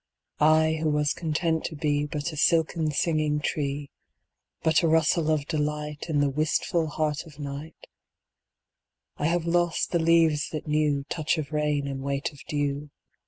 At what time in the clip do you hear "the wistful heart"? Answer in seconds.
6.21-7.23